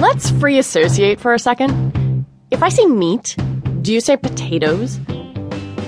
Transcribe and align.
let's 0.00 0.30
free 0.30 0.58
associate 0.58 1.20
for 1.20 1.34
a 1.34 1.38
second. 1.38 2.24
If 2.50 2.62
I 2.62 2.70
say 2.70 2.86
meat, 2.86 3.36
do 3.82 3.92
you 3.92 4.00
say 4.00 4.16
potatoes? 4.16 4.98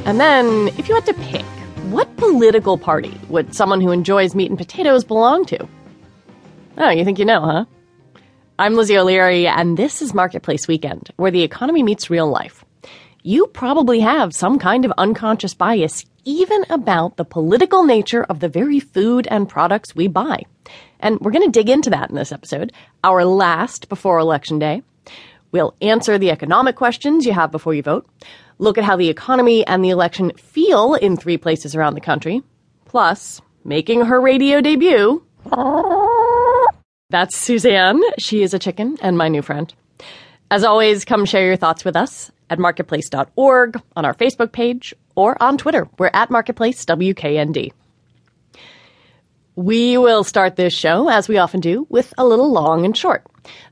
And 0.04 0.20
then, 0.20 0.68
if 0.76 0.86
you 0.86 0.94
had 0.94 1.06
to 1.06 1.14
pick, 1.14 1.46
what 1.90 2.14
political 2.18 2.76
party 2.76 3.18
would 3.30 3.54
someone 3.54 3.80
who 3.80 3.90
enjoys 3.90 4.34
meat 4.34 4.50
and 4.50 4.58
potatoes 4.58 5.02
belong 5.02 5.46
to? 5.46 5.66
Oh, 6.76 6.90
you 6.90 7.06
think 7.06 7.18
you 7.18 7.24
know, 7.24 7.40
huh? 7.40 7.64
I'm 8.58 8.74
Lizzie 8.74 8.98
O'Leary, 8.98 9.46
and 9.46 9.78
this 9.78 10.02
is 10.02 10.12
Marketplace 10.12 10.68
Weekend, 10.68 11.10
where 11.16 11.30
the 11.30 11.42
economy 11.42 11.82
meets 11.82 12.10
real 12.10 12.28
life. 12.28 12.66
You 13.22 13.46
probably 13.46 14.00
have 14.00 14.34
some 14.34 14.58
kind 14.58 14.84
of 14.84 14.92
unconscious 14.98 15.54
bias, 15.54 16.04
even 16.24 16.66
about 16.68 17.16
the 17.16 17.24
political 17.24 17.84
nature 17.84 18.24
of 18.24 18.40
the 18.40 18.48
very 18.48 18.78
food 18.78 19.26
and 19.30 19.48
products 19.48 19.96
we 19.96 20.06
buy. 20.06 20.42
And 21.02 21.18
we're 21.20 21.32
going 21.32 21.44
to 21.44 21.50
dig 21.50 21.68
into 21.68 21.90
that 21.90 22.08
in 22.08 22.16
this 22.16 22.32
episode, 22.32 22.72
our 23.04 23.24
last 23.24 23.88
before 23.88 24.18
Election 24.18 24.58
Day. 24.58 24.82
We'll 25.50 25.74
answer 25.82 26.16
the 26.16 26.30
economic 26.30 26.76
questions 26.76 27.26
you 27.26 27.32
have 27.32 27.50
before 27.50 27.74
you 27.74 27.82
vote, 27.82 28.08
look 28.58 28.78
at 28.78 28.84
how 28.84 28.96
the 28.96 29.10
economy 29.10 29.66
and 29.66 29.84
the 29.84 29.90
election 29.90 30.32
feel 30.36 30.94
in 30.94 31.16
three 31.16 31.36
places 31.36 31.74
around 31.74 31.94
the 31.94 32.00
country, 32.00 32.42
plus, 32.86 33.42
making 33.64 34.06
her 34.06 34.20
radio 34.20 34.60
debut. 34.62 35.22
That's 37.10 37.36
Suzanne. 37.36 38.00
She 38.18 38.42
is 38.42 38.54
a 38.54 38.58
chicken 38.58 38.96
and 39.02 39.18
my 39.18 39.28
new 39.28 39.42
friend. 39.42 39.74
As 40.50 40.64
always, 40.64 41.04
come 41.04 41.26
share 41.26 41.46
your 41.46 41.56
thoughts 41.56 41.84
with 41.84 41.96
us 41.96 42.30
at 42.48 42.58
marketplace.org, 42.58 43.80
on 43.96 44.04
our 44.04 44.14
Facebook 44.14 44.52
page, 44.52 44.94
or 45.16 45.42
on 45.42 45.58
Twitter. 45.58 45.88
We're 45.98 46.10
at 46.14 46.30
Marketplace 46.30 46.84
WKND. 46.84 47.72
We 49.54 49.98
will 49.98 50.24
start 50.24 50.56
this 50.56 50.72
show, 50.72 51.10
as 51.10 51.28
we 51.28 51.36
often 51.36 51.60
do, 51.60 51.86
with 51.90 52.14
a 52.16 52.24
little 52.24 52.50
long 52.50 52.86
and 52.86 52.96
short. 52.96 53.22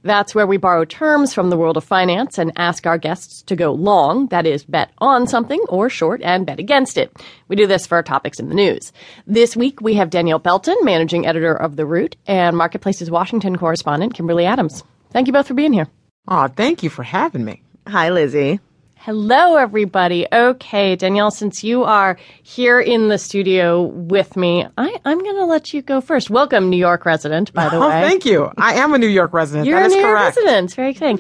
That's 0.03 0.35
where 0.35 0.47
we 0.47 0.59
borrow 0.59 0.85
terms 0.85 1.33
from 1.33 1.49
the 1.49 1.57
world 1.57 1.79
of 1.79 1.85
finance 1.85 2.37
and 2.37 2.53
ask 2.57 2.87
our 2.87 2.99
guests 2.99 3.41
to 3.45 3.57
go 3.57 3.73
long, 3.73 4.27
that 4.27 4.45
is, 4.47 4.63
bet 4.63 4.91
on 4.99 5.27
something, 5.27 5.61
or 5.69 5.89
short 5.89 6.21
and 6.23 6.45
bet 6.45 6.59
against 6.59 6.99
it. 6.99 7.17
We 7.49 7.57
do 7.57 7.67
this 7.67 7.87
for 7.87 7.95
our 7.95 8.03
topics 8.03 8.39
in 8.39 8.51
the 8.51 8.55
news. 8.55 8.93
This 9.27 9.57
week 9.57 9.81
we 9.81 9.95
have 9.95 10.11
Danielle 10.11 10.39
Belton, 10.39 10.77
managing 10.83 11.27
editor 11.27 11.55
of 11.55 11.77
The 11.77 11.87
Root, 11.87 12.15
and 12.27 12.59
Marketplace's 12.59 13.11
Washington 13.11 13.57
correspondent, 13.57 14.13
Kimberly 14.13 14.45
Adams. 14.45 14.85
Thank 15.13 15.29
you 15.29 15.33
both 15.33 15.49
for 15.49 15.55
being 15.55 15.73
here. 15.73 15.89
Oh, 16.29 16.49
thank 16.49 16.83
you 16.83 16.91
for 16.91 17.05
having 17.05 17.45
me. 17.45 17.63
Hi, 17.87 18.11
Lizzie. 18.11 18.61
Hello, 19.03 19.57
everybody. 19.57 20.27
Okay, 20.31 20.95
Danielle, 20.95 21.31
since 21.31 21.65
you 21.65 21.85
are 21.85 22.19
here 22.43 22.79
in 22.79 23.09
the 23.09 23.17
studio 23.17 23.85
with 23.85 24.37
me, 24.37 24.67
I, 24.77 24.95
am 25.07 25.19
going 25.19 25.37
to 25.37 25.47
let 25.47 25.73
you 25.73 25.81
go 25.81 26.03
first. 26.03 26.29
Welcome, 26.29 26.69
New 26.69 26.77
York 26.77 27.07
resident, 27.07 27.51
by 27.55 27.71
the 27.71 27.77
oh, 27.77 27.89
way. 27.89 28.03
Thank 28.03 28.27
you. 28.27 28.53
I 28.59 28.75
am 28.75 28.93
a 28.93 28.99
New 28.99 29.07
York 29.07 29.33
resident. 29.33 29.67
You're 29.67 29.81
that 29.81 29.87
a 29.91 29.95
New 29.95 30.01
York 30.03 30.19
correct. 30.19 30.37
resident. 30.37 30.75
Very 30.75 30.91
exciting. 30.91 31.19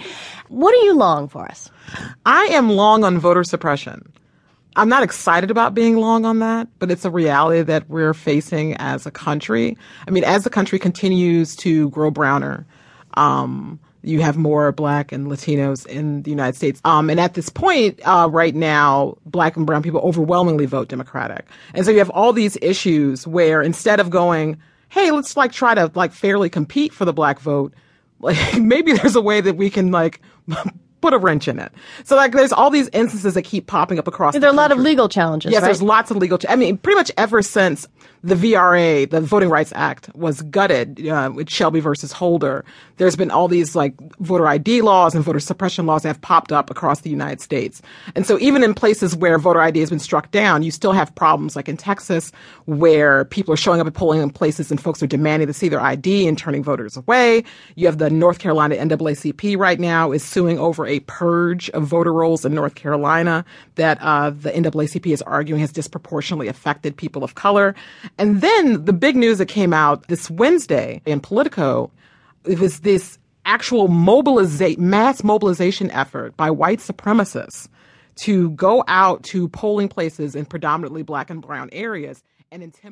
What 0.48 0.74
are 0.74 0.84
you 0.84 0.94
long 0.94 1.26
for 1.26 1.46
us? 1.46 1.70
I 2.26 2.48
am 2.50 2.68
long 2.68 3.02
on 3.02 3.18
voter 3.18 3.44
suppression. 3.44 4.12
I'm 4.76 4.90
not 4.90 5.02
excited 5.02 5.50
about 5.50 5.72
being 5.72 5.96
long 5.96 6.26
on 6.26 6.40
that, 6.40 6.68
but 6.80 6.90
it's 6.90 7.06
a 7.06 7.10
reality 7.10 7.62
that 7.62 7.88
we're 7.88 8.12
facing 8.12 8.76
as 8.76 9.06
a 9.06 9.10
country. 9.10 9.78
I 10.06 10.10
mean, 10.10 10.24
as 10.24 10.44
the 10.44 10.50
country 10.50 10.78
continues 10.78 11.56
to 11.56 11.88
grow 11.88 12.10
browner, 12.10 12.66
um, 13.14 13.80
you 14.02 14.20
have 14.20 14.36
more 14.36 14.72
black 14.72 15.12
and 15.12 15.26
Latinos 15.26 15.86
in 15.86 16.22
the 16.22 16.30
United 16.30 16.56
States. 16.56 16.80
Um, 16.84 17.10
and 17.10 17.20
at 17.20 17.34
this 17.34 17.48
point, 17.48 18.00
uh, 18.04 18.28
right 18.30 18.54
now, 18.54 19.16
black 19.26 19.56
and 19.56 19.66
brown 19.66 19.82
people 19.82 20.00
overwhelmingly 20.00 20.66
vote 20.66 20.88
Democratic. 20.88 21.46
And 21.74 21.84
so 21.84 21.90
you 21.90 21.98
have 21.98 22.10
all 22.10 22.32
these 22.32 22.56
issues 22.62 23.26
where 23.26 23.62
instead 23.62 24.00
of 24.00 24.10
going, 24.10 24.58
hey, 24.88 25.10
let's 25.10 25.36
like 25.36 25.52
try 25.52 25.74
to 25.74 25.90
like 25.94 26.12
fairly 26.12 26.48
compete 26.48 26.92
for 26.92 27.04
the 27.04 27.12
black 27.12 27.40
vote, 27.40 27.74
like 28.20 28.58
maybe 28.58 28.92
there's 28.92 29.16
a 29.16 29.22
way 29.22 29.40
that 29.40 29.56
we 29.56 29.70
can 29.70 29.90
like 29.90 30.20
put 31.00 31.12
a 31.12 31.18
wrench 31.18 31.48
in 31.48 31.58
it. 31.58 31.72
So 32.04 32.16
like 32.16 32.32
there's 32.32 32.52
all 32.52 32.70
these 32.70 32.88
instances 32.92 33.34
that 33.34 33.42
keep 33.42 33.66
popping 33.66 33.98
up 33.98 34.06
across 34.06 34.34
There 34.34 34.42
are 34.42 34.46
the 34.46 34.50
a 34.50 34.52
lot 34.52 34.72
of 34.72 34.78
legal 34.78 35.08
challenges. 35.08 35.52
Yes, 35.52 35.62
right? 35.62 35.68
there's 35.68 35.82
lots 35.82 36.10
of 36.10 36.16
legal. 36.16 36.38
Ch- 36.38 36.46
I 36.48 36.56
mean, 36.56 36.76
pretty 36.78 36.96
much 36.96 37.10
ever 37.16 37.42
since 37.42 37.86
the 38.22 38.34
VRA, 38.34 39.08
the 39.08 39.20
Voting 39.20 39.48
Rights 39.48 39.72
Act, 39.74 40.14
was 40.14 40.42
gutted 40.42 41.06
uh, 41.08 41.30
with 41.34 41.48
Shelby 41.48 41.80
versus 41.80 42.12
Holder, 42.12 42.64
there's 42.98 43.16
been 43.16 43.30
all 43.30 43.48
these 43.48 43.74
like 43.74 43.94
voter 44.18 44.46
ID 44.46 44.82
laws 44.82 45.14
and 45.14 45.24
voter 45.24 45.40
suppression 45.40 45.86
laws 45.86 46.02
that 46.02 46.08
have 46.08 46.20
popped 46.20 46.52
up 46.52 46.68
across 46.70 47.00
the 47.00 47.08
United 47.08 47.40
States. 47.40 47.80
And 48.14 48.26
so 48.26 48.38
even 48.38 48.62
in 48.62 48.74
places 48.74 49.16
where 49.16 49.38
voter 49.38 49.60
ID 49.60 49.80
has 49.80 49.88
been 49.88 49.98
struck 49.98 50.30
down, 50.30 50.62
you 50.62 50.70
still 50.70 50.92
have 50.92 51.14
problems 51.14 51.56
like 51.56 51.68
in 51.68 51.78
Texas 51.78 52.30
where 52.66 53.24
people 53.26 53.54
are 53.54 53.56
showing 53.56 53.80
up 53.80 53.86
at 53.86 53.94
polling 53.94 54.28
places 54.30 54.70
and 54.70 54.80
folks 54.80 55.02
are 55.02 55.06
demanding 55.06 55.48
to 55.48 55.54
see 55.54 55.68
their 55.68 55.80
ID 55.80 56.28
and 56.28 56.36
turning 56.36 56.62
voters 56.62 56.96
away. 56.96 57.42
You 57.76 57.86
have 57.86 57.98
the 57.98 58.10
North 58.10 58.38
Carolina 58.38 58.76
NAACP 58.76 59.56
right 59.56 59.80
now 59.80 60.12
is 60.12 60.22
suing 60.22 60.58
over 60.58 60.86
a 60.90 61.00
purge 61.00 61.70
of 61.70 61.84
voter 61.84 62.12
rolls 62.12 62.44
in 62.44 62.52
North 62.52 62.74
Carolina 62.74 63.44
that 63.76 63.98
uh, 64.02 64.30
the 64.30 64.50
NAACP 64.50 65.12
is 65.12 65.22
arguing 65.22 65.60
has 65.60 65.72
disproportionately 65.72 66.48
affected 66.48 66.96
people 66.96 67.24
of 67.24 67.34
color. 67.36 67.74
And 68.18 68.40
then 68.40 68.84
the 68.84 68.92
big 68.92 69.16
news 69.16 69.38
that 69.38 69.46
came 69.46 69.72
out 69.72 70.08
this 70.08 70.30
Wednesday 70.30 71.00
in 71.06 71.20
Politico, 71.20 71.90
it 72.44 72.58
was 72.58 72.80
this 72.80 73.18
actual 73.46 73.88
mobiliza- 73.88 74.78
mass 74.78 75.22
mobilization 75.22 75.90
effort 75.92 76.36
by 76.36 76.50
white 76.50 76.80
supremacists 76.80 77.68
to 78.16 78.50
go 78.50 78.84
out 78.86 79.22
to 79.22 79.48
polling 79.48 79.88
places 79.88 80.34
in 80.34 80.44
predominantly 80.44 81.02
black 81.02 81.30
and 81.30 81.40
brown 81.40 81.70
areas 81.72 82.22
and 82.52 82.62
intimidate 82.62 82.88